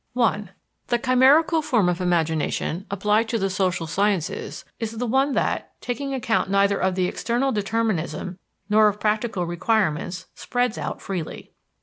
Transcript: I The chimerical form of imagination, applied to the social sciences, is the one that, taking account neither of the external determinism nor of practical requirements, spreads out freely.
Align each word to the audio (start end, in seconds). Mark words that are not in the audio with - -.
I 0.17 0.49
The 0.87 0.97
chimerical 0.97 1.61
form 1.61 1.87
of 1.87 2.01
imagination, 2.01 2.87
applied 2.89 3.29
to 3.29 3.37
the 3.37 3.51
social 3.51 3.85
sciences, 3.85 4.65
is 4.79 4.93
the 4.97 5.05
one 5.05 5.33
that, 5.33 5.79
taking 5.79 6.11
account 6.11 6.49
neither 6.49 6.79
of 6.79 6.95
the 6.95 7.05
external 7.05 7.51
determinism 7.51 8.39
nor 8.67 8.87
of 8.87 8.99
practical 8.99 9.45
requirements, 9.45 10.25
spreads 10.33 10.79
out 10.79 11.03
freely. 11.03 11.51